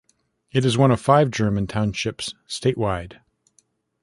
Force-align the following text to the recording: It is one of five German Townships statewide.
It 0.51 0.65
is 0.65 0.79
one 0.79 0.89
of 0.89 0.99
five 0.99 1.29
German 1.29 1.67
Townships 1.67 2.33
statewide. 2.47 3.19